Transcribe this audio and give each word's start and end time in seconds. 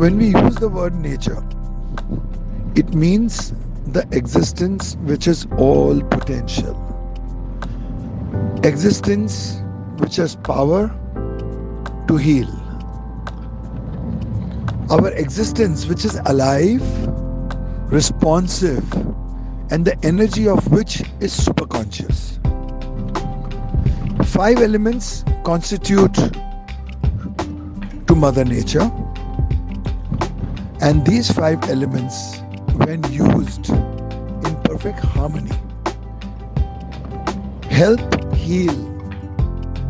When 0.00 0.16
we 0.16 0.28
use 0.28 0.54
the 0.54 0.70
word 0.70 0.94
nature, 0.94 1.46
it 2.74 2.94
means 2.94 3.52
the 3.88 4.08
existence 4.12 4.96
which 5.02 5.28
is 5.28 5.46
all 5.58 6.00
potential. 6.00 6.72
Existence 8.64 9.60
which 9.98 10.16
has 10.16 10.36
power 10.36 10.88
to 12.08 12.16
heal. 12.16 12.48
Our 14.88 15.10
existence 15.10 15.84
which 15.84 16.06
is 16.06 16.14
alive, 16.24 16.80
responsive, 17.92 18.90
and 19.70 19.84
the 19.84 19.98
energy 20.02 20.48
of 20.48 20.66
which 20.72 21.02
is 21.20 21.38
superconscious. 21.38 22.40
Five 24.28 24.62
elements 24.62 25.26
constitute 25.44 26.14
to 28.06 28.14
Mother 28.14 28.46
Nature, 28.46 28.90
and 30.80 31.04
these 31.04 31.30
five 31.30 31.62
elements, 31.68 32.40
when 32.74 33.02
used 33.12 33.68
in 33.68 34.56
perfect 34.64 34.98
harmony, 35.00 35.52
help 37.70 38.00
heal 38.34 38.74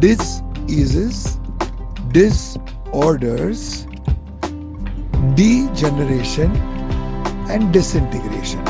diseases, 0.01 1.39
disorders, 2.11 3.87
degeneration, 5.35 6.57
and 7.49 7.73
disintegration. 7.73 8.65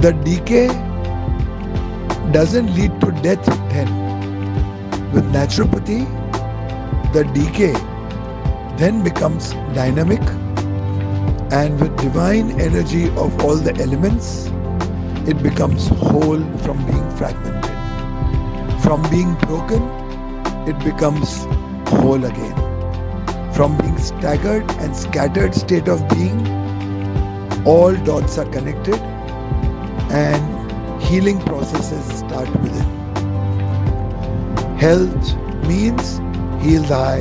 The 0.00 0.12
decay 0.24 0.68
doesn't 2.32 2.74
lead 2.74 3.00
to 3.00 3.12
death 3.22 3.44
then. 3.70 3.88
With 5.12 5.24
naturopathy, 5.32 6.06
the 7.12 7.24
decay 7.34 7.74
then 8.80 9.04
becomes 9.04 9.50
dynamic 9.74 10.22
and 11.52 11.78
with 11.78 11.94
divine 11.98 12.58
energy 12.58 13.08
of 13.10 13.44
all 13.44 13.56
the 13.56 13.76
elements, 13.76 14.46
it 15.28 15.42
becomes 15.42 15.88
whole 15.88 16.42
from 16.58 16.78
being 16.86 17.10
fragmented. 17.16 17.70
From 18.82 19.02
being 19.10 19.34
broken, 19.34 19.82
it 20.66 20.78
becomes 20.82 21.44
whole 21.90 22.24
again. 22.24 22.56
From 23.52 23.76
being 23.78 23.98
staggered 23.98 24.70
and 24.78 24.96
scattered 24.96 25.54
state 25.54 25.86
of 25.88 26.08
being, 26.08 26.40
all 27.66 27.94
dots 28.04 28.38
are 28.38 28.46
connected 28.46 28.98
and 30.10 31.02
healing 31.02 31.38
processes 31.40 32.18
start 32.20 32.48
within. 32.62 32.88
Health 34.78 35.36
means 35.66 36.16
heal 36.64 36.82
thy, 36.84 37.20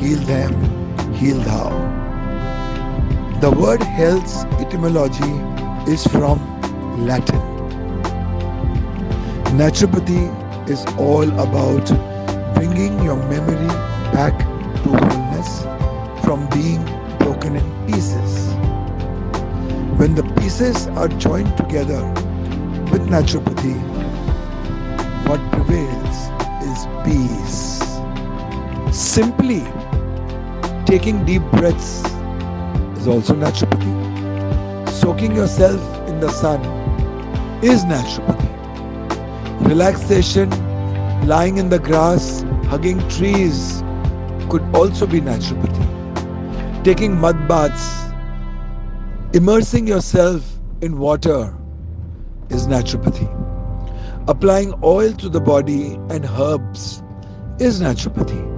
heal 0.00 0.18
them, 0.20 0.87
heal 1.18 1.38
thou. 1.40 1.68
The 3.40 3.50
word 3.50 3.82
health's 3.82 4.44
etymology 4.62 5.34
is 5.90 6.06
from 6.06 6.38
Latin. 7.06 7.40
Naturopathy 9.58 10.22
is 10.70 10.84
all 10.96 11.28
about 11.40 11.86
bringing 12.54 13.02
your 13.02 13.16
memory 13.34 13.66
back 14.12 14.38
to 14.84 14.90
wholeness 14.90 15.62
from 16.24 16.48
being 16.50 16.84
broken 17.18 17.56
in 17.56 17.66
pieces. 17.86 18.54
When 19.98 20.14
the 20.14 20.22
pieces 20.38 20.86
are 20.88 21.08
joined 21.08 21.56
together 21.56 22.02
with 22.92 23.08
naturopathy, 23.08 23.76
what 25.26 25.40
prevails 25.50 26.18
is 26.70 26.86
peace. 27.04 27.82
Simply 28.96 29.62
taking 30.88 31.22
deep 31.26 31.42
breaths 31.52 32.02
is 32.98 33.06
also 33.06 33.34
naturopathy. 33.34 34.88
Soaking 34.88 35.36
yourself 35.36 36.08
in 36.08 36.18
the 36.18 36.30
sun 36.30 36.62
is 37.62 37.84
naturopathy. 37.84 39.68
Relaxation, 39.68 40.48
lying 41.26 41.58
in 41.58 41.68
the 41.68 41.78
grass, 41.78 42.42
hugging 42.68 43.06
trees 43.10 43.82
could 44.48 44.62
also 44.74 45.06
be 45.06 45.20
naturopathy. 45.20 46.82
Taking 46.84 47.20
mud 47.20 47.46
baths, 47.46 48.10
immersing 49.36 49.86
yourself 49.86 50.58
in 50.80 50.98
water 50.98 51.54
is 52.48 52.66
naturopathy. 52.66 53.28
Applying 54.26 54.72
oil 54.82 55.12
to 55.12 55.28
the 55.28 55.40
body 55.40 55.96
and 56.08 56.24
herbs 56.24 57.02
is 57.58 57.78
naturopathy. 57.78 58.57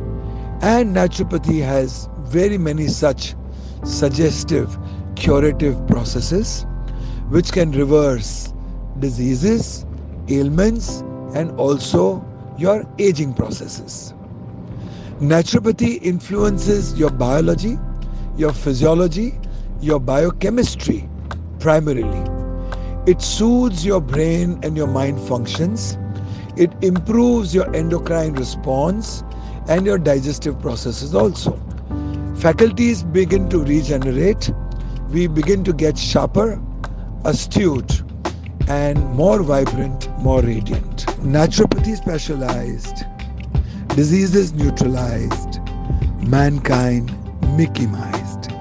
And 0.63 0.95
naturopathy 0.95 1.65
has 1.65 2.09
very 2.19 2.59
many 2.59 2.87
such 2.87 3.35
suggestive, 3.83 4.79
curative 5.17 5.87
processes 5.87 6.67
which 7.31 7.51
can 7.51 7.73
reverse 7.73 8.53
diseases, 8.99 9.87
ailments, 10.29 11.01
and 11.35 11.51
also 11.53 12.23
your 12.59 12.85
aging 12.99 13.33
processes. 13.33 14.13
Naturopathy 15.21 16.03
influences 16.03 16.99
your 16.99 17.11
biology, 17.11 17.79
your 18.37 18.53
physiology, 18.53 19.39
your 19.81 19.99
biochemistry 19.99 21.09
primarily. 21.59 22.23
It 23.07 23.23
soothes 23.23 23.87
your 23.87 24.03
brain 24.03 24.59
and 24.63 24.77
your 24.77 24.89
mind 24.89 25.21
functions. 25.27 25.97
It 26.57 26.71
improves 26.83 27.55
your 27.55 27.75
endocrine 27.75 28.35
response 28.35 29.25
and 29.71 29.87
your 29.87 29.99
digestive 29.99 30.61
processes 30.61 31.15
also. 31.15 31.59
Faculties 32.37 33.05
begin 33.05 33.49
to 33.49 33.63
regenerate. 33.65 34.51
We 35.11 35.29
begin 35.29 35.63
to 35.65 35.73
get 35.73 35.97
sharper, 35.97 36.61
astute, 37.25 38.03
and 38.69 38.99
more 39.15 39.43
vibrant, 39.43 40.11
more 40.19 40.43
radiant. 40.43 41.07
Naturopathy 41.37 41.97
specialized, 41.97 43.05
diseases 43.95 44.53
neutralized, 44.53 45.61
mankind 46.27 47.11
Mickeymized. 47.57 48.20